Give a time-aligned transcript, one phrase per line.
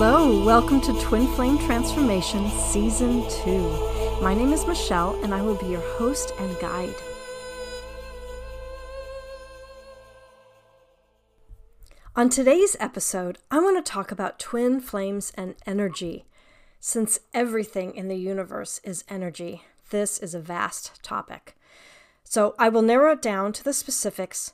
[0.00, 0.44] Hello.
[0.44, 4.20] Welcome to Twin Flame Transformation Season 2.
[4.22, 6.94] My name is Michele, and I will be your host and guide.
[12.14, 16.26] On today's episode, I want to talk about twin flames and energy.
[16.78, 21.56] Since everything in the universe is energy, this is a vast topic.
[22.22, 24.52] So I will narrow it down to the specifics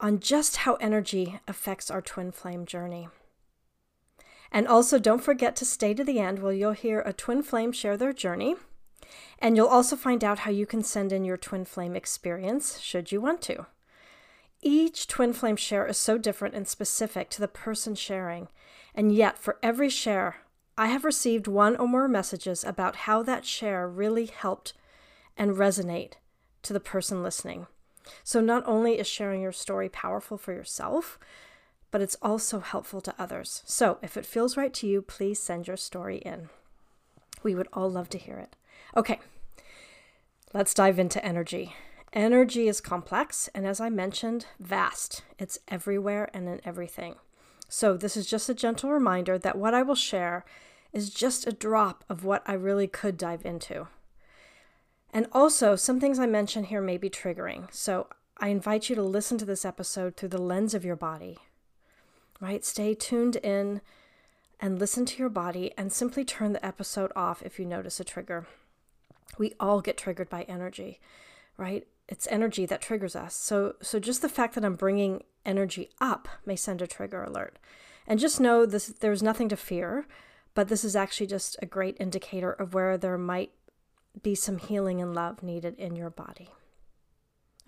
[0.00, 3.06] on just how energy affects our twin flame journey.
[4.52, 7.72] And also, don't forget to stay to the end where you'll hear a twin flame
[7.72, 8.56] share their journey.
[9.38, 13.12] And you'll also find out how you can send in your twin flame experience should
[13.12, 13.66] you want to.
[14.62, 18.48] Each twin flame share is so different and specific to the person sharing.
[18.94, 20.38] And yet, for every share,
[20.76, 24.72] I have received one or more messages about how that share really helped
[25.36, 26.14] and resonate
[26.62, 27.66] to the person listening.
[28.24, 31.18] So, not only is sharing your story powerful for yourself,
[31.90, 33.62] but it's also helpful to others.
[33.66, 36.48] So, if it feels right to you, please send your story in.
[37.42, 38.56] We would all love to hear it.
[38.96, 39.18] Okay,
[40.52, 41.74] let's dive into energy.
[42.12, 45.22] Energy is complex and, as I mentioned, vast.
[45.38, 47.16] It's everywhere and in everything.
[47.68, 50.44] So, this is just a gentle reminder that what I will share
[50.92, 53.86] is just a drop of what I really could dive into.
[55.12, 57.72] And also, some things I mention here may be triggering.
[57.72, 61.38] So, I invite you to listen to this episode through the lens of your body,
[62.40, 62.64] right?
[62.64, 63.80] Stay tuned in
[64.58, 68.04] and listen to your body and simply turn the episode off if you notice a
[68.04, 68.46] trigger.
[69.38, 71.00] We all get triggered by energy,
[71.56, 71.86] right?
[72.08, 73.34] It's energy that triggers us.
[73.34, 77.58] So so just the fact that I'm bringing energy up may send a trigger alert.
[78.06, 80.06] And just know this there's nothing to fear,
[80.54, 83.52] but this is actually just a great indicator of where there might
[84.22, 86.50] be some healing and love needed in your body.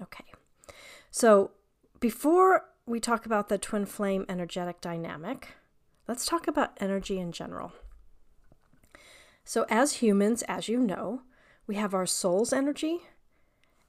[0.00, 0.24] Okay.
[1.10, 1.52] So,
[2.00, 5.56] before we talk about the twin flame energetic dynamic,
[6.09, 7.72] let's talk about energy in general.
[9.44, 11.22] So, as humans, as you know,
[11.66, 13.00] we have our soul's energy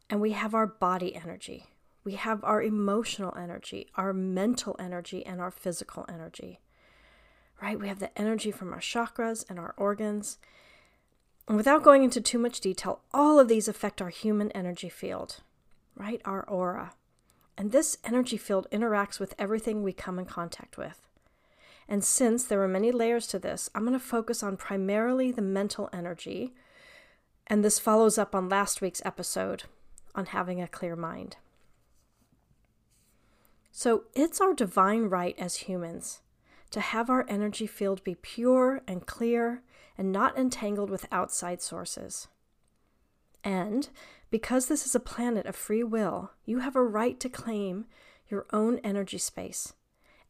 [0.09, 1.68] and we have our body energy.
[2.03, 6.59] We have our emotional energy, our mental energy, and our physical energy.
[7.62, 7.80] Right?
[7.80, 10.38] We have the energy from our chakras and our organs.
[11.48, 15.42] And without going into too much detail, all of these affect our human energy field,
[15.96, 16.22] right?
[16.26, 16.94] Our aura.
[17.58, 21.08] And this energy field interacts with everything we come in contact with.
[21.88, 25.41] And since there are many layers to this, I'm going to focus on primarily the
[25.41, 26.53] mental energy.
[27.47, 29.64] And this follows up on last week's episode
[30.16, 31.38] on having a clear mind.
[33.72, 36.22] So it's our divine right as humans
[36.70, 39.62] to have our energy field be pure and clear
[39.97, 42.28] and not entangled with outside sources.
[43.44, 43.90] And
[44.34, 47.86] because this is a planet of free will, you have a right to claim
[48.28, 49.74] your own energy space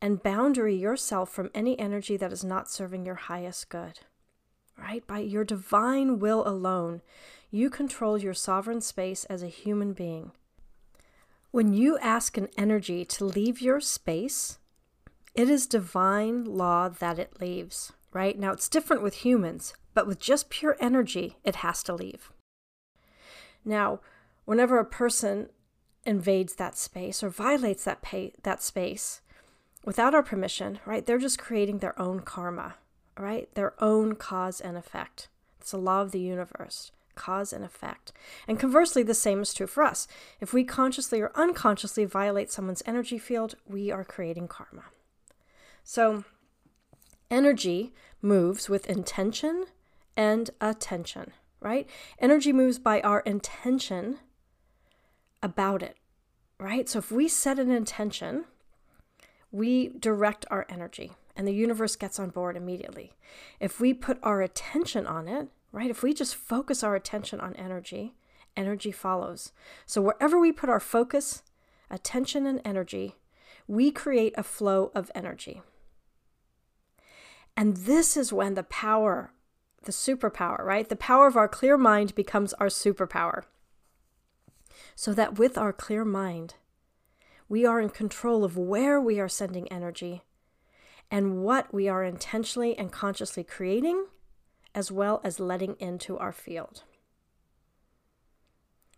[0.01, 3.99] and boundary yourself from any energy that is not serving your highest good.
[4.77, 5.07] Right?
[5.07, 7.01] By your divine will alone,
[7.49, 10.33] you control your sovereign space as a human being.
[11.51, 14.59] When you ask an energy to leave your space,
[15.33, 18.37] it is divine law that it leaves, right?
[18.37, 22.33] Now, it's different with humans, but with just pure energy, it has to leave.
[23.65, 23.99] Now,
[24.45, 25.49] whenever a person
[26.05, 29.21] invades that space or violates that pay, that space
[29.85, 31.05] without our permission, right?
[31.05, 32.75] They're just creating their own karma,
[33.17, 33.53] right?
[33.55, 35.27] Their own cause and effect.
[35.59, 38.11] It's a law of the universe, cause and effect.
[38.47, 40.07] And conversely, the same is true for us.
[40.41, 44.85] If we consciously or unconsciously violate someone's energy field, we are creating karma.
[45.83, 46.23] So,
[47.29, 49.65] energy moves with intention
[50.15, 51.89] and attention right?
[52.19, 54.19] Energy moves by our intention
[55.41, 55.97] about it,
[56.59, 56.87] right?
[56.87, 58.45] So if we set an intention,
[59.51, 63.13] we direct our energy and the universe gets on board immediately.
[63.59, 65.89] If we put our attention on it, right?
[65.89, 68.13] If we just focus our attention on energy,
[68.55, 69.51] energy follows.
[69.85, 71.41] So wherever we put our focus,
[71.89, 73.15] attention, and energy,
[73.67, 75.61] we create a flow of energy.
[77.57, 79.32] And this is when the power
[79.83, 80.87] the superpower, right?
[80.87, 83.43] The power of our clear mind becomes our superpower.
[84.95, 86.55] So that with our clear mind,
[87.49, 90.23] we are in control of where we are sending energy
[91.11, 94.05] and what we are intentionally and consciously creating,
[94.73, 96.83] as well as letting into our field.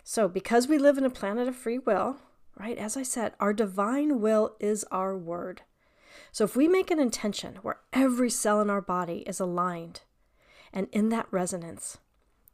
[0.04, 2.18] So, because we live in a planet of free will,
[2.58, 5.64] right, as I said, our divine will is our word.
[6.32, 10.02] So, if we make an intention where every cell in our body is aligned
[10.76, 11.98] and in that resonance,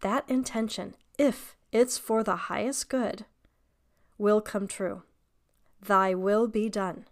[0.01, 3.25] that intention, if it's for the highest good,
[4.19, 5.01] will come true.
[5.81, 7.05] Thy will be done.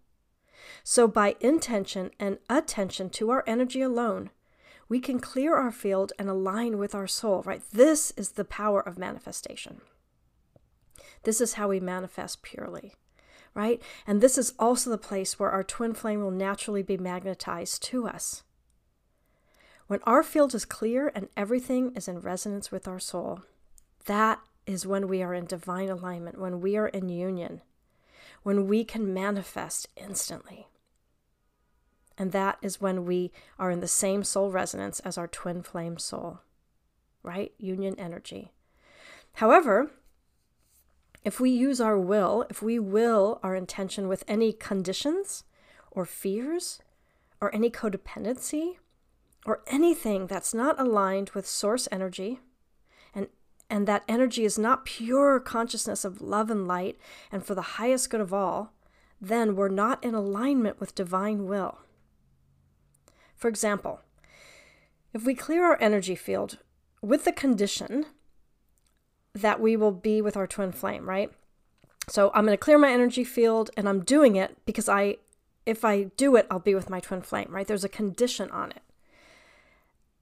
[0.83, 4.29] So, by intention and attention to our energy alone,
[4.88, 7.61] we can clear our field and align with our soul, right?
[7.71, 9.81] This is the power of manifestation.
[11.23, 12.94] This is how we manifest purely,
[13.56, 13.81] right?
[14.06, 18.07] And this is also the place where our twin flame will naturally be magnetized to
[18.07, 18.44] us.
[19.89, 23.41] When our field is clear and everything is in resonance with our soul,
[24.06, 27.62] that is when we are in divine alignment, when we are in union,
[28.44, 30.68] when we can manifest instantly.
[32.19, 35.97] And that is when we are in the same soul resonance as our twin flame
[35.97, 36.42] soul,
[37.24, 37.51] right?
[37.57, 38.51] Union energy.
[39.33, 39.89] However,
[41.24, 45.45] if we use our will, if we will our intention with any conditions
[45.89, 46.80] or fears
[47.42, 48.75] or any codependency
[49.49, 52.39] or anything that's not aligned with source energy,
[53.15, 53.25] and,
[53.67, 56.99] and that energy is not pure consciousness of love and light
[57.31, 58.73] and for the highest good of all,
[59.19, 61.79] then we're not in alignment with divine will.
[63.35, 64.01] For example,
[65.15, 66.59] if we clear our energy field
[67.01, 68.05] with the condition
[69.33, 71.31] that we will be with our twin flame, right?
[72.07, 75.17] So I'm going to clear my energy field and I'm doing it because I
[75.65, 77.67] if I do it, I'll be with my twin flame, right?
[77.67, 78.81] There's a condition on it.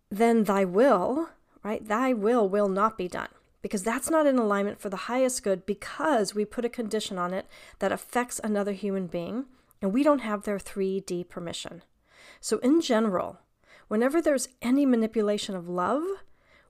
[0.09, 1.30] Then thy will,
[1.63, 1.86] right?
[1.86, 3.30] Thy will will not be done
[3.62, 7.33] because that's not in alignment for the highest good because we put a condition on
[7.33, 7.45] it
[7.80, 9.45] that affects another human being
[9.81, 11.83] and we don't have their 3D permission.
[12.39, 13.39] So, in general,
[13.88, 16.04] whenever there's any manipulation of love,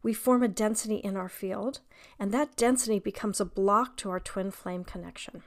[0.04, 1.82] we form a density in our field,
[2.20, 5.44] and that density becomes a block to our twin flame connection.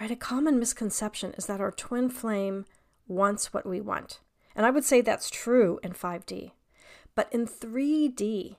[0.00, 0.10] Right?
[0.10, 2.64] A common misconception is that our twin flame
[3.06, 4.20] wants what we want.
[4.54, 6.52] And I would say that's true in 5D.
[7.14, 8.56] But in 3D,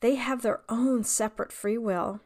[0.00, 2.20] they have their own separate free will,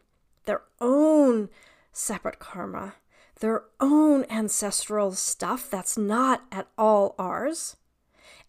[0.45, 1.49] their own
[1.93, 2.95] separate karma,
[3.41, 7.77] their own ancestral stuff that's not at all ours.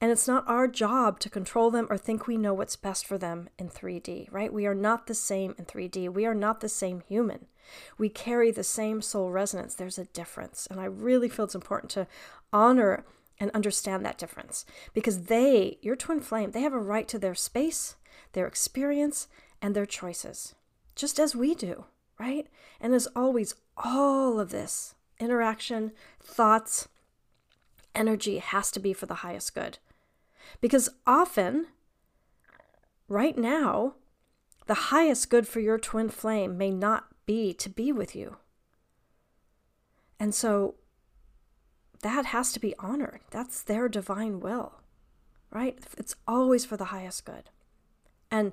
[0.02, 3.18] And it's not our job to control them or think we know what's best for
[3.18, 4.52] them in 3D, right?
[4.52, 6.14] We are not the same in 3D.
[6.14, 7.48] We are not the same human.
[7.98, 9.74] We carry the same soul resonance.
[9.74, 10.68] There's a difference.
[10.70, 12.08] And I really feel it's important to
[12.52, 13.06] honor
[13.40, 17.36] and understand that difference because they, your twin flame, they have a right to their
[17.36, 17.96] space,
[18.34, 19.28] their experience,
[19.62, 20.56] and their choices,
[20.96, 21.86] just as we do,
[22.20, 22.48] right?
[22.80, 25.92] And as always, all of this interaction,
[26.22, 26.88] thoughts,
[27.94, 29.78] energy has to be for the highest good.
[30.62, 31.68] Because often,
[33.08, 33.96] right now,
[34.68, 38.38] the highest good for your twin flame may not be to be with you.
[40.20, 40.76] And so
[42.02, 43.22] that has to be honored.
[43.32, 44.82] That's their divine will,
[45.52, 45.78] right?
[45.98, 47.50] It's always for the highest good.
[48.32, 48.52] And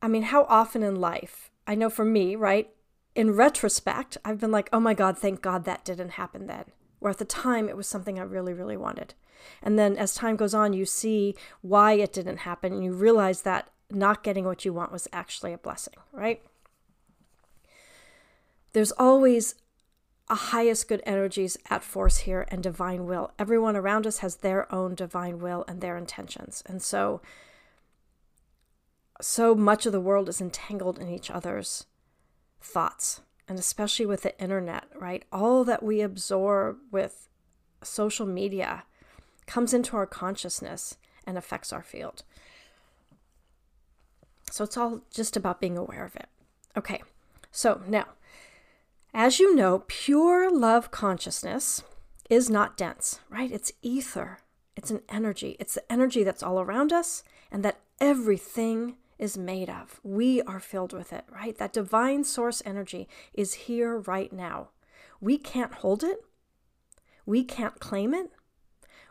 [0.00, 2.70] I mean, how often in life, I know for me, right?
[3.14, 6.64] In retrospect, I've been like, oh my God, thank God that didn't happen then.
[6.98, 9.14] Where at the time it was something I really, really wanted.
[9.62, 13.42] And then as time goes on, you see why it didn't happen and you realize
[13.42, 16.42] that not getting what you want was actually a blessing, right?
[18.72, 19.56] There's always
[20.34, 23.32] highest good energies at force here and divine will.
[23.38, 26.62] Everyone around us has their own divine will and their intentions.
[26.66, 27.20] And so
[29.20, 31.86] so much of the world is entangled in each other's
[32.60, 35.24] thoughts and especially with the internet, right?
[35.32, 37.28] All that we absorb with
[37.82, 38.84] social media
[39.46, 40.96] comes into our consciousness
[41.26, 42.22] and affects our field.
[44.50, 46.26] So it's all just about being aware of it.
[46.76, 47.02] Okay,
[47.50, 48.06] so now,
[49.14, 51.82] as you know, pure love consciousness
[52.30, 53.52] is not dense, right?
[53.52, 54.38] It's ether,
[54.76, 55.56] it's an energy.
[55.60, 60.00] It's the energy that's all around us and that everything is made of.
[60.02, 61.56] We are filled with it, right?
[61.58, 64.70] That divine source energy is here right now.
[65.20, 66.24] We can't hold it,
[67.24, 68.30] we can't claim it,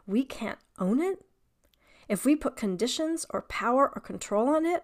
[0.06, 1.24] we can't own it.
[2.10, 4.84] If we put conditions or power or control on it,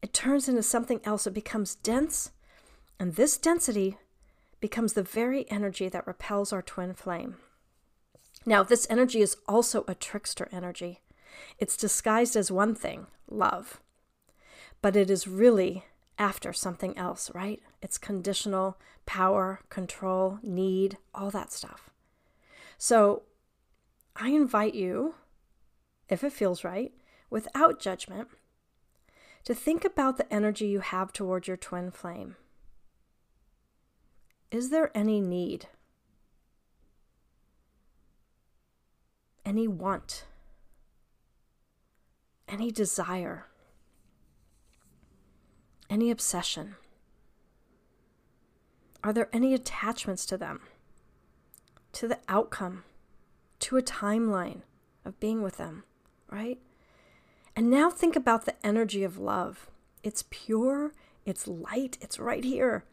[0.00, 1.26] it turns into something else.
[1.26, 2.30] It becomes dense,
[2.98, 3.98] and this density
[4.66, 7.36] becomes the very energy that repels our twin flame.
[8.44, 11.02] Now, this energy is also a trickster energy.
[11.60, 13.80] It's disguised as one thing, love,
[14.82, 15.84] but it is really
[16.18, 17.62] after something else, right?
[17.80, 21.90] It's conditional, power, control, need, all that stuff.
[22.76, 23.22] So,
[24.16, 25.14] I invite you,
[26.08, 26.90] if it feels right,
[27.30, 28.30] without judgment,
[29.44, 32.34] to think about the energy you have toward your twin flame.
[34.50, 35.68] Is there any need?
[39.44, 40.24] Any want?
[42.48, 43.46] Any desire?
[45.88, 46.76] Any obsession?
[49.04, 50.60] Are there any attachments to them?
[51.96, 52.84] to the outcome,
[53.58, 54.60] to a timeline
[55.02, 55.82] of being with them,
[56.30, 56.58] right?
[57.56, 59.70] And now think about the energy of love.
[60.02, 60.92] It's pure,
[61.24, 62.84] it's light, it's right here.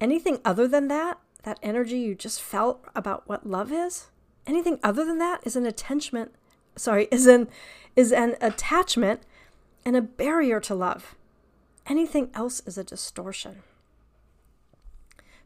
[0.00, 4.08] Anything other than that, that energy you just felt about what love is,
[4.46, 6.34] anything other than that is an attachment,
[6.76, 7.48] sorry, is an
[7.96, 9.22] is an attachment
[9.84, 11.14] and a barrier to love.
[11.86, 13.62] Anything else is a distortion.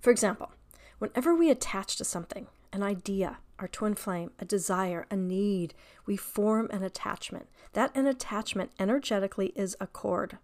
[0.01, 0.53] For example,
[0.99, 5.75] whenever we attach to something, an idea, our twin flame, a desire, a need,
[6.07, 7.49] we form an attachment.
[7.73, 10.39] That an attachment energetically is a cord.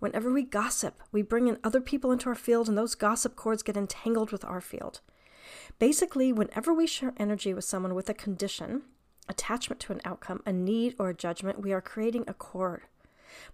[0.00, 3.62] Whenever we gossip, we bring in other people into our field, and those gossip cords
[3.62, 5.00] get entangled with our field.
[5.78, 8.82] Basically, whenever we share energy with someone with a condition,
[9.28, 12.82] attachment to an outcome, a need, or a judgment, we are creating a cord.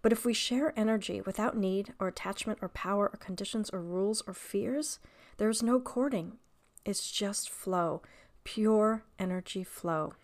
[0.03, 4.23] But if we share energy without need or attachment or power or conditions or rules
[4.27, 4.99] or fears,
[5.37, 6.39] there's no cording.
[6.85, 8.03] It's just flow,
[8.45, 10.15] pure energy flow.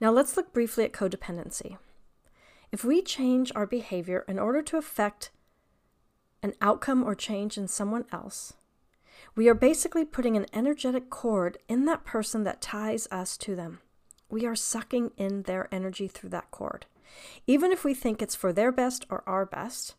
[0.00, 1.78] Now let's look briefly at codependency.
[2.70, 5.30] If we change our behavior in order to affect
[6.42, 8.52] an outcome or change in someone else,
[9.34, 13.80] we are basically putting an energetic cord in that person that ties us to them.
[14.30, 16.86] We are sucking in their energy through that cord.
[17.46, 19.94] Even if we think it's for their best or our best,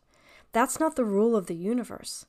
[0.52, 2.26] that's not the rule of the universe.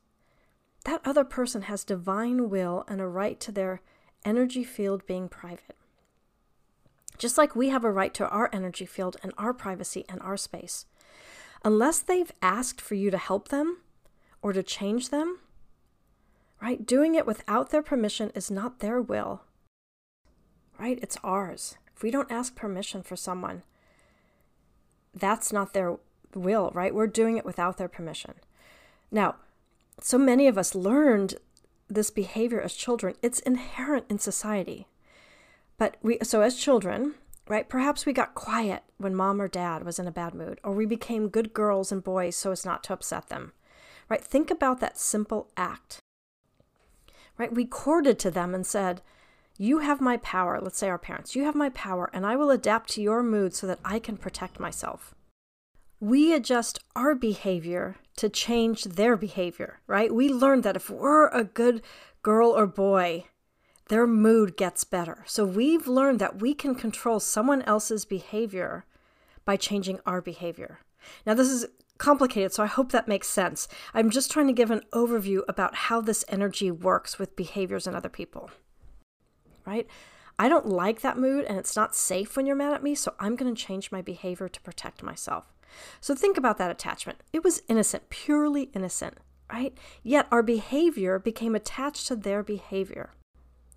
[0.86, 3.81] That other person has divine will and a right to their
[4.25, 5.75] energy field being private.
[7.22, 10.36] Just like we have a right to our energy field and our privacy and our
[10.36, 10.88] space.
[11.63, 13.78] Unless they've asked for you to help them
[14.42, 15.38] or to change them,
[16.60, 16.84] right?
[16.84, 19.44] Doing it without their permission is not their will,
[20.80, 20.98] right?
[21.04, 21.78] It's ours.
[21.96, 23.62] If we don't ask permission for someone,
[25.13, 25.98] that's not their
[26.34, 26.96] will, right?
[26.96, 28.34] We're doing it without their permission.
[29.12, 29.36] Now,
[30.01, 31.36] so many of us learned
[31.88, 33.13] this behavior as children.
[33.22, 34.88] It's inherent in society.
[35.78, 37.16] But we so as children,
[37.48, 37.68] right?
[37.68, 40.86] Perhaps we got quiet when mom or dad was in a bad mood, or we
[40.86, 43.54] became good girls and boys so as not to upset them.
[44.10, 44.24] Right?
[44.24, 46.00] Think about that simple act.
[47.38, 47.54] Right?
[47.54, 49.01] We courted to them and said,
[49.58, 52.50] you have my power, let's say our parents, you have my power, and I will
[52.50, 55.13] adapt to your mood so that I can protect myself.
[56.00, 60.13] We adjust our behavior to change their behavior, right?
[60.13, 61.84] We learned that if we're a good
[62.24, 63.25] girl or boy,
[63.91, 65.24] their mood gets better.
[65.27, 68.86] So we've learned that we can control someone else's behavior
[69.45, 70.79] by changing our behavior.
[71.25, 71.67] Now, this is
[72.00, 73.67] complicated, so I hope that makes sense.
[73.93, 77.93] I'm just trying to give an overview about how this energy works with behaviors in
[77.93, 78.50] other people
[79.65, 79.88] right?
[80.39, 83.13] I don't like that mood and it's not safe when you're mad at me, so
[83.19, 85.53] I'm going to change my behavior to protect myself.
[86.00, 87.19] So think about that attachment.
[87.31, 89.17] It was innocent, purely innocent,
[89.51, 89.77] right?
[90.03, 93.12] Yet our behavior became attached to their behavior,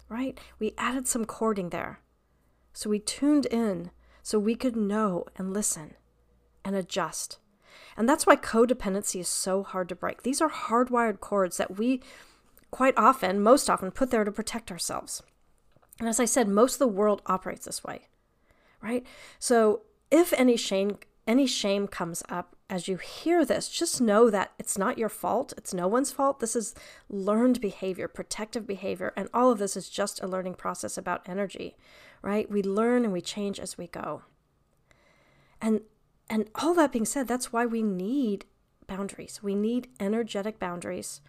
[0.09, 0.39] right?
[0.59, 2.01] We added some cording there.
[2.73, 3.91] So we tuned in
[4.23, 5.95] so we could know and listen
[6.65, 7.39] and adjust.
[7.97, 10.23] And that's why codependency is so hard to break.
[10.23, 12.03] These are hardwired cords that we
[12.71, 15.23] quite often, most often, put there to protect ourselves.
[16.01, 18.09] And as I said, most of the world operates this way,
[18.81, 19.07] right?
[19.39, 24.51] So if any shame any shame comes up as you hear this, just know that
[24.59, 25.53] it's not your fault.
[25.57, 26.41] It's no one's fault.
[26.41, 26.75] This is
[27.09, 31.77] learned behavior, protective behavior, and all of this is just a learning process about energy,
[32.21, 32.51] right?
[32.51, 34.23] We learn and we change as we go.
[35.63, 35.83] And
[36.29, 38.45] and all that being said, that's why we need
[38.89, 39.41] boundaries.
[39.41, 41.21] We need energetic boundaries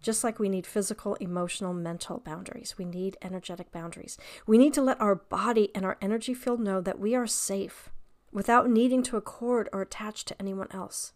[0.00, 4.16] just like we need physical, emotional, mental boundaries, we need energetic boundaries.
[4.46, 7.90] We need to let our body and our energy field know that we are safe
[8.32, 11.12] without needing to accord or attach to anyone else.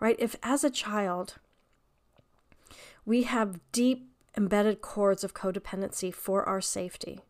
[0.00, 0.16] Right?
[0.18, 1.36] If as a child
[3.04, 7.20] we have deep embedded cords of codependency for our safety,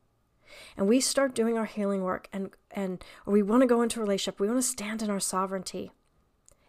[0.76, 4.00] and we start doing our healing work and and or we want to go into
[4.00, 5.92] a relationship, we want to stand in our sovereignty.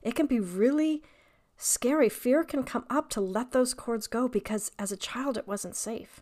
[0.01, 1.03] It can be really
[1.58, 2.08] scary.
[2.08, 5.75] Fear can come up to let those cords go because as a child it wasn't
[5.75, 6.22] safe.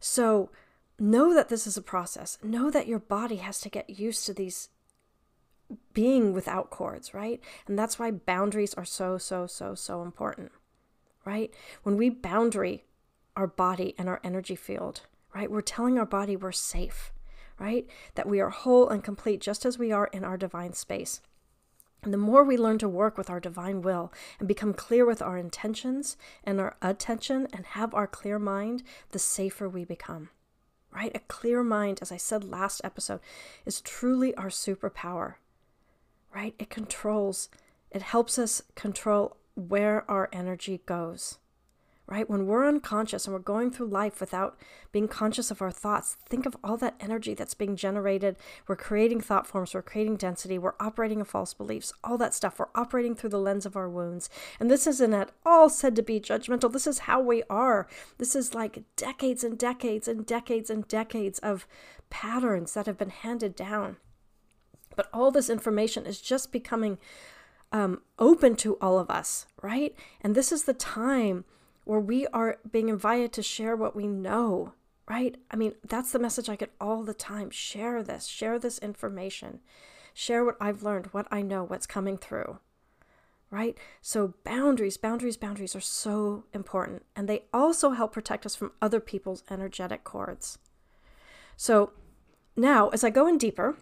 [0.00, 0.50] So
[0.98, 2.38] know that this is a process.
[2.42, 4.68] Know that your body has to get used to these
[5.92, 7.40] being without cords, right?
[7.66, 10.52] And that's why boundaries are so, so, so, so important,
[11.24, 11.52] right?
[11.82, 12.84] When we boundary
[13.34, 15.02] our body and our energy field,
[15.34, 17.12] right, we're telling our body we're safe,
[17.58, 17.86] right?
[18.14, 21.20] That we are whole and complete just as we are in our divine space.
[22.02, 25.20] And the more we learn to work with our divine will and become clear with
[25.20, 30.28] our intentions and our attention and have our clear mind, the safer we become.
[30.96, 31.14] Right?
[31.14, 33.20] A clear mind, as I said last episode,
[33.66, 35.34] is truly our superpower.
[36.34, 36.54] Right?
[36.58, 37.50] It controls,
[37.90, 41.36] it helps us control where our energy goes.
[42.06, 42.30] Right?
[42.30, 44.56] When we're unconscious and we're going through life without
[44.92, 48.36] being conscious of our thoughts, think of all that energy that's being generated.
[48.68, 52.58] We're creating thought forms, we're creating density, we're operating in false beliefs, all that stuff.
[52.58, 54.30] We're operating through the lens of our wounds.
[54.60, 56.72] And this isn't at all said to be judgmental.
[56.72, 57.88] This is how we are.
[58.18, 61.66] This is like decades and decades and decades and decades of
[62.08, 63.96] patterns that have been handed down.
[64.94, 66.98] But all this information is just becoming
[67.72, 69.94] um, open to all of us, right?
[70.20, 71.44] And this is the time
[71.86, 74.72] where we are being invited to share what we know,
[75.08, 75.36] right?
[75.52, 77.48] I mean, that's the message I get all the time.
[77.48, 79.60] Share this, share this information,
[80.12, 82.58] share what I've learned, what I know, what's coming through,
[83.52, 83.78] right?
[84.02, 87.04] So, boundaries, boundaries, boundaries are so important.
[87.14, 90.58] And they also help protect us from other people's energetic cords.
[91.56, 91.92] So,
[92.56, 93.76] now as I go in deeper,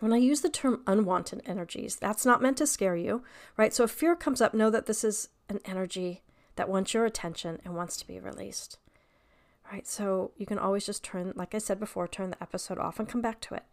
[0.00, 3.22] when I use the term unwanted energies, that's not meant to scare you,
[3.56, 3.72] right?
[3.72, 6.22] So if fear comes up, know that this is an energy
[6.56, 8.78] that wants your attention and wants to be released.
[9.70, 9.86] Right?
[9.86, 13.08] So you can always just turn, like I said before, turn the episode off and
[13.08, 13.64] come back to it.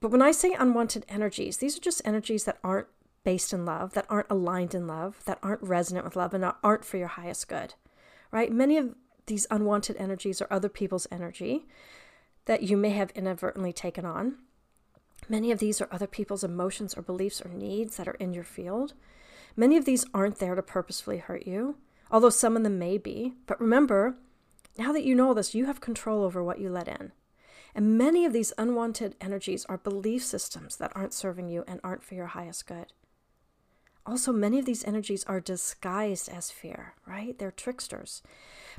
[0.00, 2.88] But when I say unwanted energies, these are just energies that aren't
[3.22, 6.84] based in love, that aren't aligned in love, that aren't resonant with love, and aren't
[6.84, 7.74] for your highest good.
[8.30, 8.52] Right?
[8.52, 8.94] Many of
[9.26, 11.66] these unwanted energies are other people's energy
[12.44, 14.36] that you may have inadvertently taken on.
[15.28, 18.44] Many of these are other people's emotions or beliefs or needs that are in your
[18.44, 18.92] field.
[19.56, 21.76] Many of these aren't there to purposefully hurt you
[22.10, 23.34] although some of them may be.
[23.46, 24.16] But remember,
[24.76, 27.12] now that you know this, you have control over what you let in.
[27.74, 32.04] And many of these unwanted energies are belief systems that aren't serving you and aren't
[32.04, 32.92] for your highest good.
[34.06, 37.38] Also, many of these energies are disguised as fear, right?
[37.38, 38.22] They're tricksters.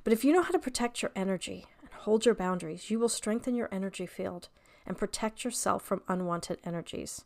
[0.04, 3.10] But if you know how to protect your energy and hold your boundaries, you will
[3.10, 4.50] strengthen your energy field
[4.86, 7.26] and protect yourself from unwanted energies.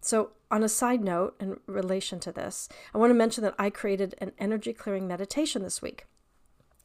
[0.00, 3.68] So, on a side note in relation to this, I want to mention that I
[3.68, 6.06] created an energy clearing meditation this week.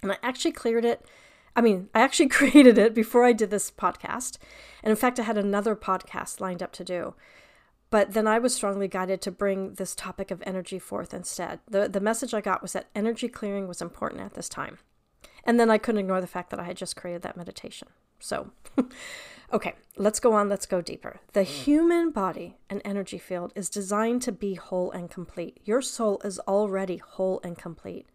[0.02, 1.06] And I actually cleared it.
[1.56, 4.38] I mean, I actually created it before I did this podcast.
[4.82, 7.14] And in fact, I had another podcast lined up to do.
[7.90, 11.60] But then I was strongly guided to bring this topic of energy forth instead.
[11.70, 14.80] The, the message I got was that energy clearing was important at this time.
[15.44, 17.90] And then I couldn't ignore the fact that I had just created that meditation.
[18.20, 18.50] So,
[19.54, 21.20] Okay, let's go on, let's go deeper.
[21.34, 21.52] The hmm.
[21.52, 25.60] human body and energy field is designed to be whole and complete.
[25.64, 28.08] Your soul is already whole and complete,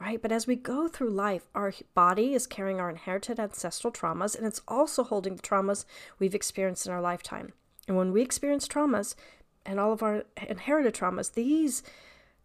[0.00, 0.22] right?
[0.22, 4.46] But as we go through life, our body is carrying our inherited ancestral traumas and
[4.46, 5.84] it's also holding the traumas
[6.20, 7.52] we've experienced in our lifetime.
[7.88, 9.16] And when we experience traumas
[9.64, 11.82] and all of our inherited traumas, these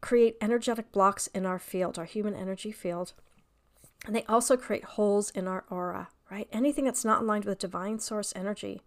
[0.01, 3.13] create energetic blocks in our field, our human energy field.
[4.07, 6.47] And they also create holes in our aura, right?
[6.53, 8.81] Anything that's not aligned with divine source energy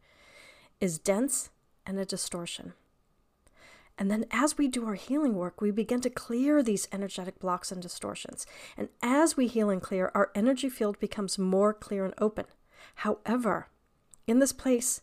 [0.80, 1.50] is dense
[1.86, 2.72] and a distortion.
[3.96, 7.70] And then as we do our healing work, we begin to clear these energetic blocks
[7.70, 8.44] and distortions.
[8.76, 12.46] And as we heal and clear, our energy field becomes more clear and open.
[12.96, 13.68] However,
[14.26, 15.02] in this place,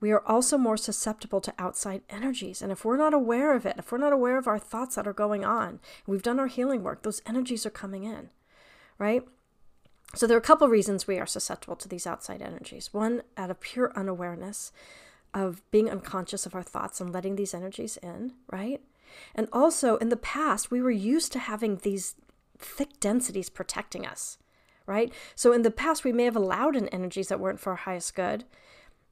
[0.00, 2.62] we are also more susceptible to outside energies.
[2.62, 5.06] And if we're not aware of it, if we're not aware of our thoughts that
[5.06, 8.30] are going on, we've done our healing work, those energies are coming in,
[8.98, 9.26] right?
[10.14, 12.92] So there are a couple reasons we are susceptible to these outside energies.
[12.92, 14.72] One, out of pure unawareness
[15.32, 18.80] of being unconscious of our thoughts and letting these energies in, right?
[19.34, 22.14] And also, in the past, we were used to having these
[22.58, 24.38] thick densities protecting us,
[24.86, 25.12] right?
[25.34, 28.14] So in the past, we may have allowed in energies that weren't for our highest
[28.14, 28.44] good,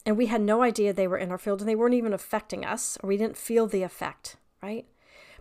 [0.07, 2.65] and we had no idea they were in our field and they weren't even affecting
[2.65, 4.87] us, or we didn't feel the effect, right?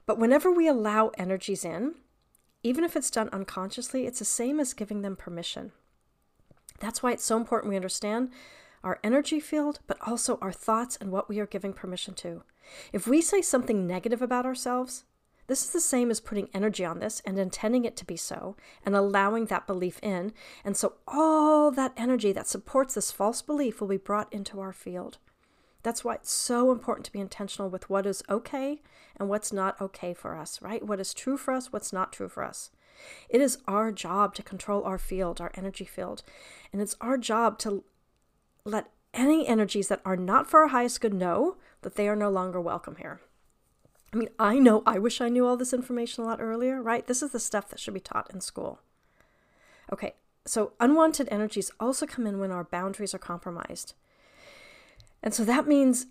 [0.06, 1.96] But whenever we allow energies in,
[2.64, 5.72] even if it's done unconsciously, it's the same as giving them permission.
[6.80, 8.30] That's why it's so important we understand
[8.84, 12.44] our energy field, but also our thoughts and what we are giving permission to.
[12.92, 15.04] If we say something negative about ourselves,
[15.48, 18.56] this is the same as putting energy on this and intending it to be so
[18.86, 20.34] and allowing that belief in.
[20.64, 24.72] And so all that energy that supports this false belief will be brought into our
[24.72, 25.18] field.
[25.84, 28.82] That's why it's so important to be intentional with what is okay
[29.18, 30.86] and what's not okay for us, right?
[30.86, 32.72] What is true for us, what's not true for us.
[33.30, 36.24] It is our job to control our field, our energy field.
[36.72, 37.84] And it's our job to
[38.64, 42.30] let any energies that are not for our highest good know that they are no
[42.30, 43.20] longer welcome here.
[44.14, 47.06] I mean, I know I wish I knew all this information a lot earlier, right?
[47.06, 48.80] This is the stuff that should be taught in school.
[49.92, 50.16] Okay,
[50.46, 53.94] so unwanted energies also come in when our boundaries are compromised.
[55.24, 56.08] And so that means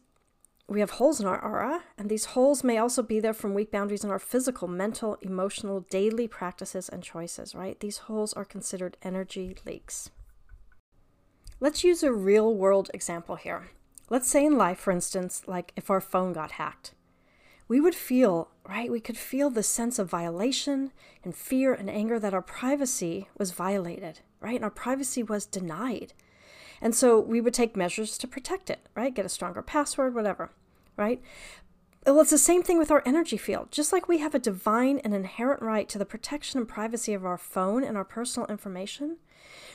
[0.68, 3.72] we have holes in our aura, and these holes may also be there from weak
[3.72, 7.78] boundaries in our physical, mental, emotional, daily practices and choices, right?
[7.80, 10.10] These holes are considered energy leaks.
[11.58, 13.70] Let's use a real world example here.
[14.08, 16.94] Let's say in life, for instance, like if our phone got hacked.
[17.70, 18.90] we would feel, right?
[18.90, 20.90] We could feel the sense of violation
[21.22, 24.56] and fear and anger that our privacy was violated, right?
[24.56, 26.12] And our privacy was denied.
[26.80, 29.14] And so we would take measures to protect it, right?
[29.14, 30.50] Get a stronger password, whatever,
[30.96, 31.22] right?
[32.06, 33.70] Well, it's the same thing with our energy field.
[33.70, 37.26] Just like we have a divine and inherent right to the protection and privacy of
[37.26, 39.18] our phone and our personal information,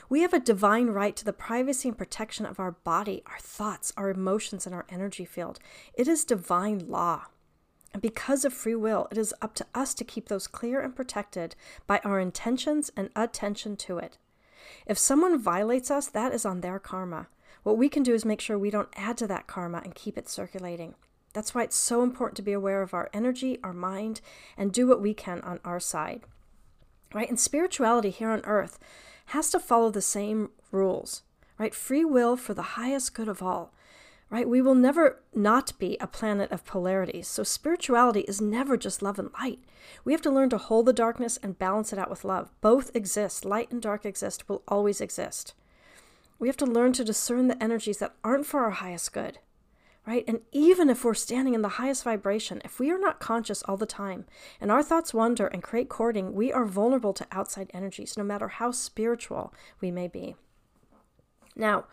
[0.10, 3.94] we have a divine right to the privacy and protection of our body, our thoughts,
[3.96, 5.60] our emotions, and our energy field.
[5.94, 7.26] It is divine law.
[7.94, 10.96] And because of free will, it is up to us to keep those clear and
[10.96, 11.56] protected
[11.88, 14.18] by our intentions and attention to it.
[14.86, 17.28] If someone violates us, that is on their karma.
[17.64, 20.18] What we can do is make sure we don't add to that karma and keep
[20.18, 20.96] it circulating.
[21.34, 24.22] That's why it's so important to be aware of our energy, our mind,
[24.58, 26.22] and do what we can on our side.
[27.14, 27.28] Right?
[27.28, 28.80] And spirituality here on earth
[29.28, 31.24] has to follow the same rules,
[31.58, 31.74] right?
[31.74, 33.74] Free will for the highest good of all,
[34.30, 34.48] right?
[34.48, 37.28] We will never not be a planet of polarities.
[37.28, 39.60] So spirituality is never just love and light.
[40.04, 42.50] We have to learn to hold the darkness and balance it out with love.
[42.62, 43.46] Both exist.
[43.46, 45.54] Light and dark exist, will always exist.
[46.40, 49.40] We have to learn to discern the energies that aren't for our highest good
[50.06, 50.24] right?
[50.28, 53.78] And even if we're standing in the highest vibration, if we are not conscious all
[53.78, 54.26] the time
[54.62, 58.48] and our thoughts wander and create cording, we are vulnerable to outside energies, no matter
[58.48, 60.36] how spiritual we may be.
[61.56, 61.86] Now,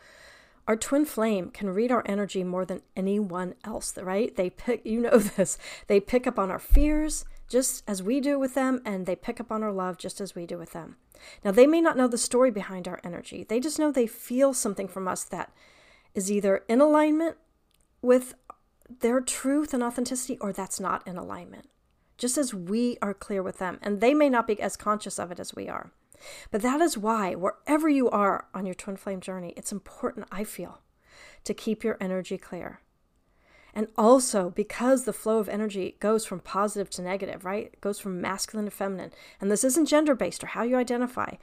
[0.69, 4.35] our twin flame can read our energy more than anyone else, right?
[4.35, 8.39] They pick, you know this, they pick up on our fears just as we do
[8.39, 10.97] with them, and they pick up on our love just as we do with them.
[11.45, 14.55] Now, they may not know the story behind our energy, they just know they feel
[14.55, 15.53] something from us that
[16.15, 17.37] is either in alignment
[18.01, 18.35] with
[19.01, 21.69] their truth and authenticity or that's not in alignment.
[22.19, 25.31] Just as we are clear with them, and they may not be as conscious of
[25.31, 25.91] it as we are.
[26.51, 30.45] But that is why, wherever you are on your twin flame journey, it's important, I
[30.45, 30.81] feel,
[31.45, 32.81] to keep your energy clear.
[33.75, 37.71] And also, because the flow of energy goes from positive to negative, right?
[37.73, 39.13] It goes from masculine to feminine.
[39.41, 41.37] And this isn't gender based or how you identify.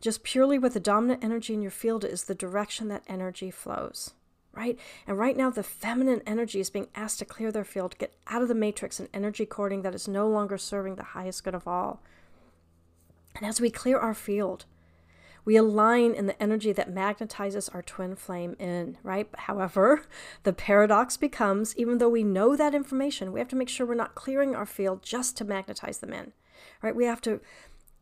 [0.00, 4.14] Just purely with the dominant energy in your field is the direction that energy flows
[4.52, 4.78] right?
[5.06, 8.42] And right now, the feminine energy is being asked to clear their field, get out
[8.42, 11.68] of the matrix and energy cording that is no longer serving the highest good of
[11.68, 12.02] all.
[13.36, 14.66] And as we clear our field,
[15.44, 19.28] we align in the energy that magnetizes our twin flame in, right?
[19.36, 20.02] However,
[20.42, 23.94] the paradox becomes even though we know that information, we have to make sure we're
[23.94, 26.32] not clearing our field just to magnetize them in,
[26.82, 26.94] right?
[26.94, 27.40] We have to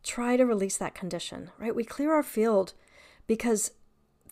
[0.02, 1.74] try to release that condition, right?
[1.74, 2.72] We clear our field
[3.26, 3.72] because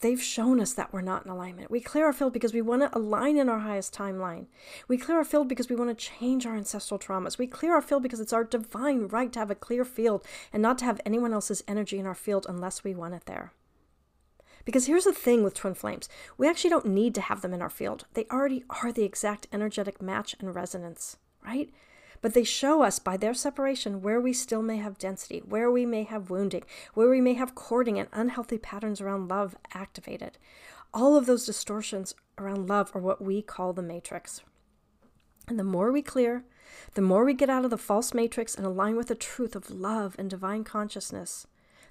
[0.00, 1.70] they've shown us that we're not in alignment.
[1.70, 4.46] We clear our field because we want to align in our highest timeline.
[4.88, 7.38] We clear our field because we want to change our ancestral traumas.
[7.38, 10.62] We clear our field because it's our divine right to have a clear field and
[10.62, 13.52] not to have anyone else's energy in our field unless we want it there.
[14.64, 17.62] Because here's the thing with twin flames we actually don't need to have them in
[17.62, 21.70] our field, they already are the exact energetic match and resonance, right?
[22.20, 25.86] But they show us by their separation where we still may have density, where we
[25.86, 30.38] may have wounding, where we may have cording and unhealthy patterns around love activated.
[30.92, 34.42] All of those distortions around love are what we call the matrix.
[35.48, 36.44] And the more we clear,
[36.94, 39.70] the more we get out of the false matrix and align with the truth of
[39.70, 41.46] love and divine consciousness,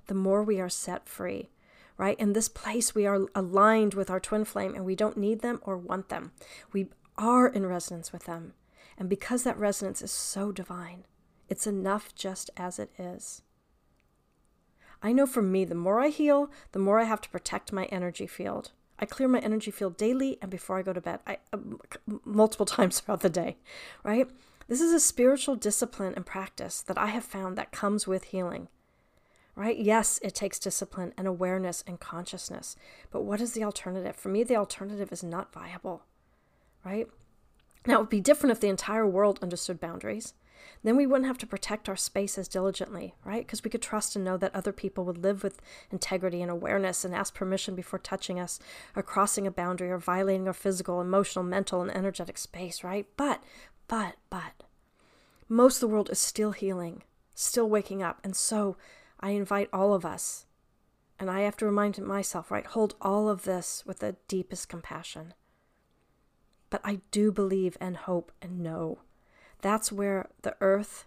[0.08, 1.50] the more we are set free
[1.98, 2.20] right?
[2.20, 5.60] In this place, we are aligned with our twin flame and we don't need them
[5.64, 6.32] or want them.
[6.74, 8.54] We are in resonance with them.
[8.98, 11.06] And because that resonance is so divine,
[11.50, 13.42] it's enough just as it is.
[15.02, 17.86] I know for me, the more I heal, the more I have to protect my
[17.86, 18.72] energy field.
[18.98, 21.58] I clear my energy field daily and before I go to bed, I, uh,
[22.24, 23.58] multiple times throughout the day,
[24.04, 24.28] right?
[24.68, 28.68] This is a spiritual discipline and practice that I have found that comes with healing,
[29.56, 29.78] right?
[29.78, 32.76] Yes, it takes discipline and awareness and consciousness,
[33.12, 34.16] but what is the alternative?
[34.16, 36.04] For me, the alternative is not viable,
[36.84, 37.08] right?
[37.86, 40.34] Now, it would be different if the entire world understood boundaries.
[40.84, 43.46] Then we wouldn't have to protect our space as diligently, right?
[43.46, 47.04] Because we could trust and know that other people would live with integrity and awareness
[47.04, 48.60] and ask permission before touching us
[48.96, 53.08] or crossing a boundary or violating our physical, emotional, mental, and energetic space, right?
[53.18, 53.44] But,
[53.88, 54.64] but, but,
[55.48, 58.20] most of the world is still healing, still waking up.
[58.24, 58.78] And so
[59.20, 60.46] I invite all of us,
[61.20, 62.66] and I have to remind myself, right?
[62.66, 65.34] Hold all of this with the deepest compassion.
[66.76, 69.00] But I do believe and hope and know
[69.62, 71.06] that's where the earth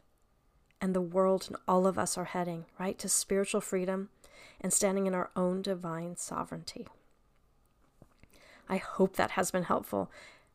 [0.81, 2.98] and the world and all of us are heading, right?
[2.98, 4.09] To spiritual freedom
[4.62, 6.87] and standing in our own divine sovereignty.
[8.66, 10.11] I hope that has been helpful.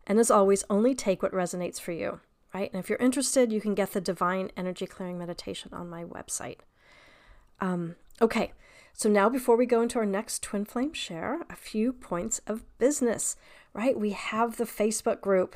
[0.08, 2.20] And as always, only take what resonates for you,
[2.52, 2.74] right?
[2.74, 6.62] And if you're interested, you can get the Divine Energy Clearing Meditation on my website.
[7.62, 8.54] Um, okay,
[8.94, 12.64] so now before we go into our next Twin Flame share, a few points of
[12.80, 13.36] business
[13.74, 13.98] right?
[13.98, 15.56] We have the Facebook group.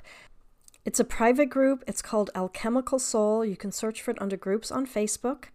[0.86, 1.84] It's a private group.
[1.88, 3.44] It's called Alchemical Soul.
[3.44, 5.46] You can search for it under groups on Facebook.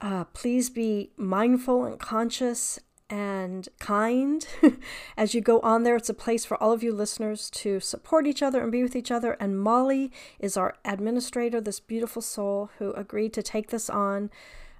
[0.00, 4.46] Uh, please be mindful and conscious and kind
[5.16, 5.96] as you go on there.
[5.96, 8.96] It's a place for all of you listeners to support each other and be with
[8.96, 9.32] each other.
[9.40, 14.30] And Molly is our administrator, this beautiful soul who agreed to take this on.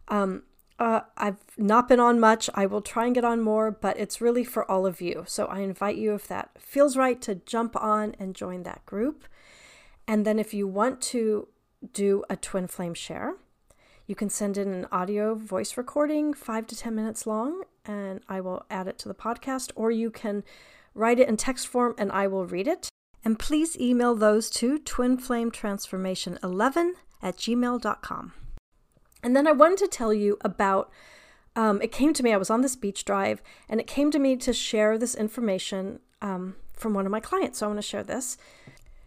[0.09, 0.45] Um,
[0.81, 2.49] uh, I've not been on much.
[2.55, 5.25] I will try and get on more, but it's really for all of you.
[5.29, 9.27] So I invite you, if that feels right, to jump on and join that group.
[10.09, 11.49] And then if you want to
[11.93, 13.35] do a twin flame share,
[14.07, 18.41] you can send in an audio voice recording, five to 10 minutes long, and I
[18.41, 20.45] will add it to the podcast, or you can
[20.95, 22.89] write it in text form and I will read it.
[23.23, 28.33] And please email those to twinflametransformation11 at gmail.com.
[29.23, 30.91] And then I wanted to tell you about
[31.57, 34.19] um, it came to me, I was on this beach drive, and it came to
[34.19, 37.59] me to share this information um, from one of my clients.
[37.59, 38.37] So I want to share this.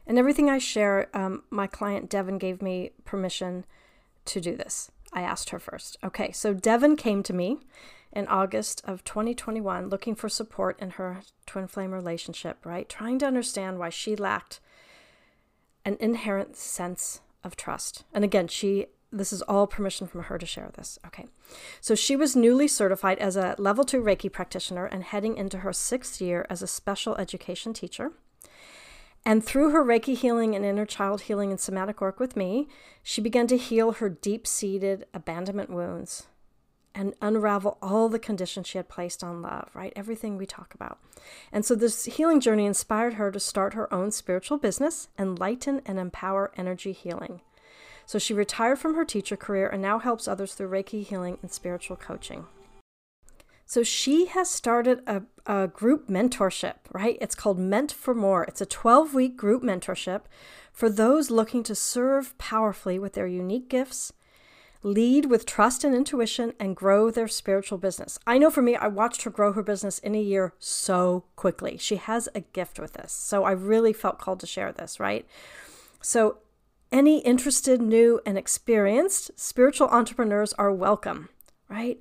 [0.06, 3.66] And everything I share, um, my client Devin gave me permission
[4.26, 4.92] to do this.
[5.14, 5.98] I asked her first.
[6.04, 7.60] Okay, so Devin came to me
[8.12, 12.90] in August of 2021 looking for support in her twin flame relationship, right?
[12.90, 14.60] Trying to understand why she lacked
[15.86, 18.04] an inherent sense of trust.
[18.14, 21.00] And again, she this is all permission from her to share this.
[21.06, 21.28] Okay.
[21.80, 25.72] So she was newly certified as a level 2 Reiki practitioner and heading into her
[25.72, 28.12] 6th year as a special education teacher.
[29.26, 32.68] And through her Reiki healing and inner child healing and somatic work with me,
[33.02, 36.28] she began to heal her deep seated abandonment wounds
[36.96, 39.94] and unravel all the conditions she had placed on love, right?
[39.96, 41.00] Everything we talk about.
[41.52, 45.98] And so this healing journey inspired her to start her own spiritual business, Enlighten and
[45.98, 47.42] Empower Energy Healing.
[48.14, 51.52] So she retired from her teacher career and now helps others through Reiki healing and
[51.52, 52.46] spiritual coaching.
[53.66, 57.18] So she has started a, a group mentorship, right?
[57.20, 58.44] It's called Meant for More.
[58.44, 60.26] It's a 12 week group mentorship
[60.72, 64.14] for those looking to serve powerfully with their unique gifts,
[64.84, 68.20] lead with trust and intuition, and grow their spiritual business.
[68.28, 71.78] I know for me, I watched her grow her business in a year so quickly.
[71.80, 73.12] She has a gift with this.
[73.12, 75.26] So I really felt called to share this, right?
[76.00, 76.38] So
[76.94, 81.30] any interested, new, and experienced spiritual entrepreneurs are welcome,
[81.68, 82.00] right?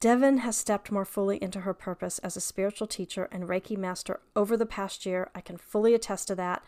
[0.00, 4.20] Devin has stepped more fully into her purpose as a spiritual teacher and Reiki master
[4.36, 5.30] over the past year.
[5.34, 6.62] I can fully attest to that.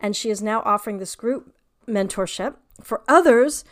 [0.00, 1.54] And she is now offering this group
[1.86, 3.62] mentorship for others,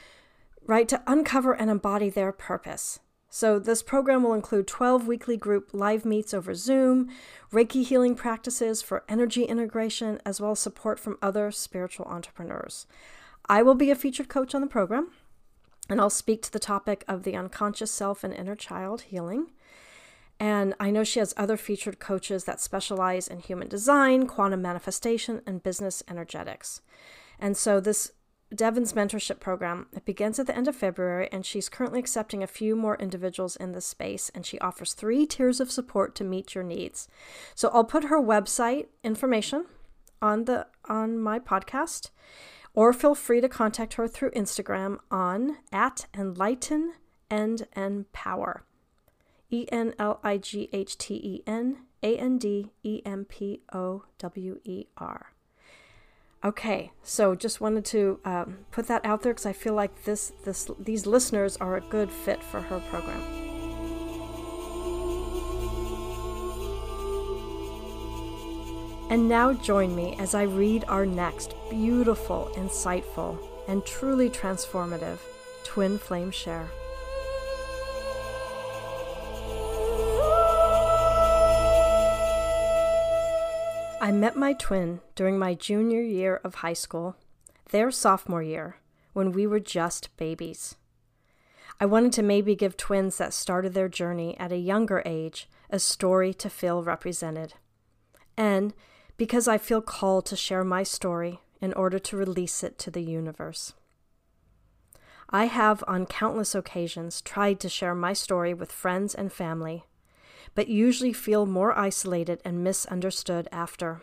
[0.66, 3.01] right, to uncover and embody their purpose.
[3.31, 7.09] So, this program will include 12 weekly group live meets over Zoom,
[7.51, 12.87] Reiki healing practices for energy integration, as well as support from other spiritual entrepreneurs.
[13.49, 15.11] I will be a featured coach on the program
[15.89, 19.53] and I'll speak to the topic of the unconscious self and inner child healing.
[20.39, 25.41] And I know she has other featured coaches that specialize in human design, quantum manifestation,
[25.47, 26.83] and business energetics.
[27.39, 28.13] And so this
[28.55, 32.47] Devin's mentorship program, it begins at the end of February, and she's currently accepting a
[32.47, 36.55] few more individuals in this space, and she offers three tiers of support to meet
[36.55, 37.09] your needs.
[37.55, 39.67] So I'll put her website information
[40.23, 42.11] on the on my podcast
[42.77, 46.93] or feel free to contact her through Instagram on at enlighten
[47.29, 48.65] and empower.
[49.51, 53.62] E N L I G H T E N A N D E M P
[53.73, 55.33] O W E R.
[56.45, 60.33] Okay, so just wanted to um, put that out there because I feel like this,
[60.45, 63.46] this, these listeners are a good fit for her program.
[69.09, 73.38] And now join me as I read our next beautiful, insightful,
[73.69, 75.19] and truly transformative
[75.62, 76.69] twin flame share.
[84.01, 87.16] I met my twin during my junior year of high school,
[87.71, 88.77] their sophomore year,
[89.12, 90.77] when we were just babies.
[91.81, 95.79] I wanted to maybe give twins that started their journey at a younger age a
[95.79, 97.55] story to feel represented.
[98.37, 98.75] And
[99.17, 103.03] because I feel called to share my story in order to release it to the
[103.03, 103.73] universe.
[105.31, 109.85] I have, on countless occasions, tried to share my story with friends and family,
[110.55, 114.03] but usually feel more isolated and misunderstood after.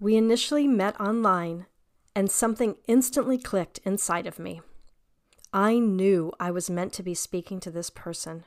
[0.00, 1.66] We initially met online,
[2.14, 4.60] and something instantly clicked inside of me.
[5.52, 8.44] I knew I was meant to be speaking to this person,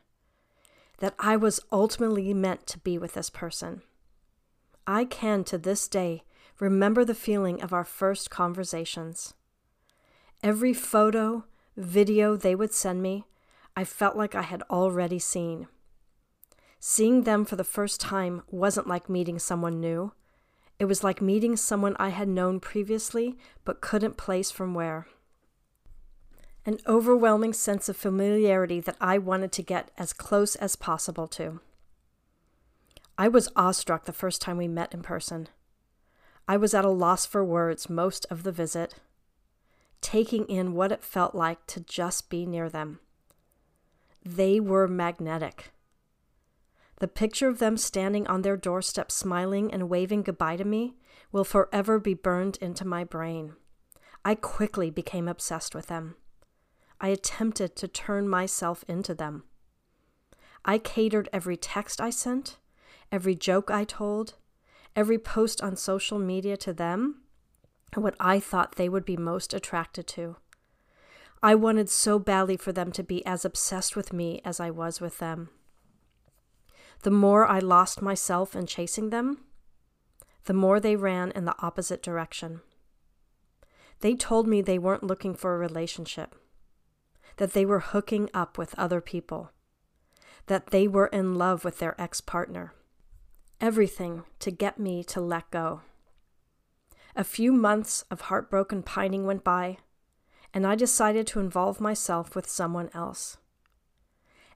[0.98, 3.82] that I was ultimately meant to be with this person.
[4.90, 6.24] I can to this day
[6.60, 9.36] remember the feeling of our first conversations.
[10.42, 11.46] Every photo,
[11.78, 13.26] video they would send me,
[13.76, 15.68] I felt like I had already seen.
[16.80, 20.14] Seeing them for the first time wasn't like meeting someone new.
[20.80, 25.06] It was like meeting someone I had known previously but couldn't place from where.
[26.66, 31.60] An overwhelming sense of familiarity that I wanted to get as close as possible to.
[33.20, 35.50] I was awestruck the first time we met in person.
[36.48, 38.96] I was at a loss for words most of the visit,
[40.00, 43.02] taking in what it felt like to just be near them.
[44.24, 45.74] They were magnetic.
[47.02, 50.96] The picture of them standing on their doorstep smiling and waving goodbye to me
[51.34, 53.52] will forever be burned into my brain.
[54.24, 56.16] I quickly became obsessed with them.
[57.02, 59.44] I attempted to turn myself into them.
[60.64, 62.56] I catered every text I sent,
[63.12, 64.36] every joke I told,
[64.96, 67.22] every post on social media to them
[67.94, 70.38] and what I thought they would be most attracted to.
[71.42, 75.00] I wanted so badly for them to be as obsessed with me as I was
[75.00, 75.50] with them.
[77.04, 79.46] The more I lost myself in chasing them,
[80.46, 82.62] the more they ran in the opposite direction.
[84.02, 86.36] They told me they weren't looking for a relationship,
[87.38, 89.52] that they were hooking up with other people,
[90.48, 92.74] that they were in love with their ex partner.
[93.62, 95.82] Everything to get me to let go.
[97.16, 99.78] A few months of heartbroken pining went by,
[100.54, 103.38] and I decided to involve myself with someone else.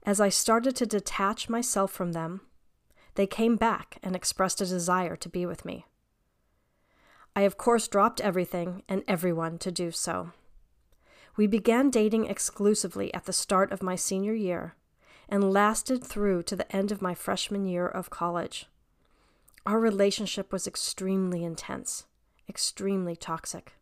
[0.04, 2.42] As I started to detach myself from them,
[3.16, 5.86] they came back and expressed a desire to be with me.
[7.36, 10.32] I, of course, dropped everything and everyone to do so.
[11.36, 14.76] We began dating exclusively at the start of my senior year
[15.28, 18.68] and lasted through to the end of my freshman year of college.
[19.66, 22.06] Our relationship was extremely intense,
[22.50, 23.74] extremely toxic.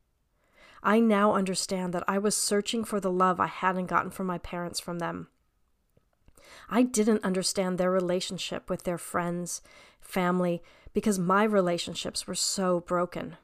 [0.83, 4.37] I now understand that I was searching for the love I hadn't gotten from my
[4.37, 5.27] parents from them.
[6.69, 9.61] I didn't understand their relationship with their friends,
[9.99, 10.61] family,
[10.93, 13.37] because my relationships were so broken.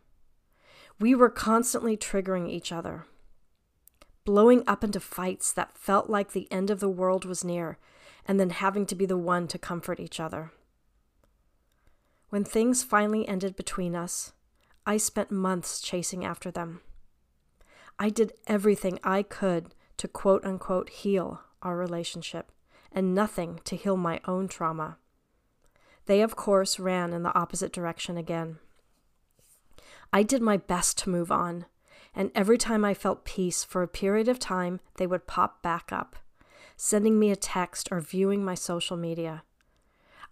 [0.99, 3.05] We were constantly triggering each other,
[4.25, 7.77] blowing up into fights that felt like the end of the world was near,
[8.27, 10.51] and then having to be the one to comfort each other.
[12.29, 14.33] When things finally ended between us,
[14.85, 16.81] I spent months chasing after them.
[17.97, 22.51] I did everything I could to quote unquote heal our relationship
[22.91, 24.97] and nothing to heal my own trauma.
[26.05, 28.59] They, of course, ran in the opposite direction again.
[30.13, 31.65] I did my best to move on,
[32.15, 35.91] and every time I felt peace for a period of time, they would pop back
[35.91, 36.15] up,
[36.75, 39.43] sending me a text or viewing my social media.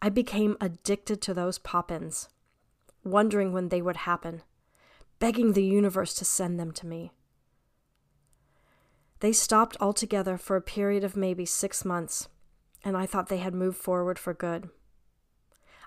[0.02, 2.30] I became addicted to those pop ins,
[3.04, 4.44] wondering when they would happen,
[5.20, 7.12] begging the universe to send them to me.
[9.20, 12.28] They stopped altogether for a period of maybe six months,
[12.84, 14.70] and I thought they had moved forward for good.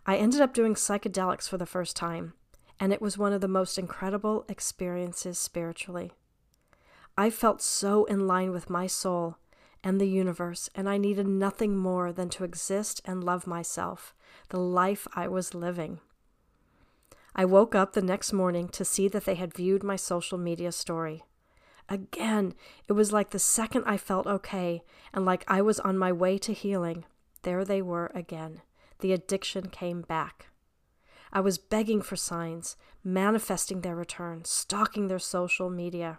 [0.06, 2.32] I ended up doing psychedelics for the first time,
[2.80, 6.12] and it was one of the most incredible experiences spiritually.
[7.16, 9.36] I felt so in line with my soul
[9.82, 14.14] and the universe, and I needed nothing more than to exist and love myself,
[14.48, 16.00] the life I was living.
[17.34, 20.72] I woke up the next morning to see that they had viewed my social media
[20.72, 21.24] story.
[21.88, 22.54] Again,
[22.88, 24.82] it was like the second I felt okay
[25.14, 27.04] and like I was on my way to healing,
[27.42, 28.62] there they were again.
[29.00, 30.48] The addiction came back.
[31.32, 36.18] I was begging for signs, manifesting their return, stalking their social media.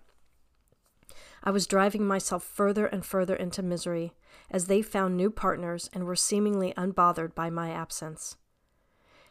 [1.43, 4.13] I was driving myself further and further into misery
[4.51, 8.35] as they found new partners and were seemingly unbothered by my absence.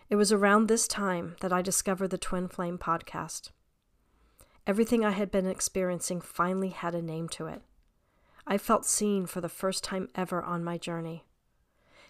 [0.09, 3.51] It was around this time that I discovered the Twin Flame podcast.
[4.67, 7.63] Everything I had been experiencing finally had a name to it.
[8.47, 11.25] I felt seen for the first time ever on my journey.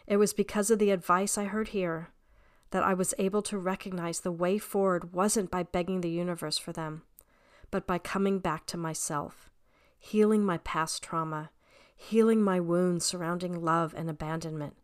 [0.06, 2.10] It was because of the advice I heard here
[2.70, 6.72] that I was able to recognize the way forward wasn't by begging the universe for
[6.72, 7.02] them,
[7.70, 9.50] but by coming back to myself,
[9.98, 11.50] healing my past trauma,
[11.94, 14.76] healing my wounds surrounding love and abandonment,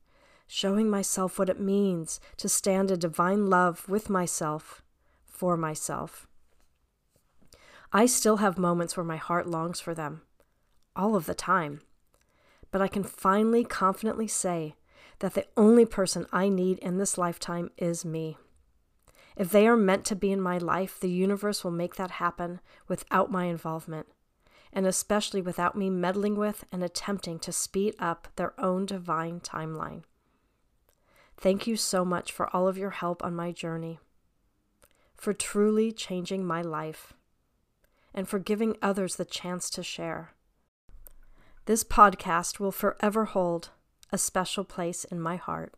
[0.47, 4.83] showing myself what it means to stand in divine love with myself,
[5.27, 6.27] for myself.
[7.93, 10.23] I still have moments where my heart longs for them,
[10.97, 11.81] all of the time.
[12.71, 14.75] But I can finally confidently say
[15.21, 18.37] that the only person I need in this lifetime is me.
[19.37, 22.61] If they are meant to be in my life, the universe will make that happen
[22.89, 24.09] without my involvement,
[24.75, 30.03] and especially without me meddling with and attempting to speed up their own divine timeline.
[31.39, 34.01] Thank you so much for all of your help on my journey,
[35.15, 37.13] for truly changing my life
[38.13, 40.33] and for giving others the chance to share.
[41.67, 43.71] This podcast will forever hold
[44.13, 45.75] a special place in my heart.